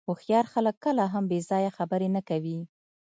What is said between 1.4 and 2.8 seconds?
ځایه خبرې نه کوي.